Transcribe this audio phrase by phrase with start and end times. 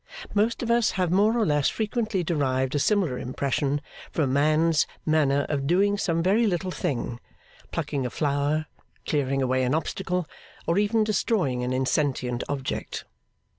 [0.33, 3.81] Most of us have more or less frequently derived a similar impression
[4.11, 7.19] from a man's manner of doing some very little thing:
[7.71, 8.65] plucking a flower,
[9.05, 10.27] clearing away an obstacle,
[10.65, 13.05] or even destroying an insentient object.